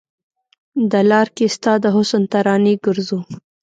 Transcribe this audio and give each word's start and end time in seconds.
د 0.91 0.93
لار 1.09 1.27
کې 1.35 1.45
ستا 1.55 1.73
د 1.83 1.85
حسن 1.95 2.23
ترانې 2.31 2.73
ګرځو 2.85 3.19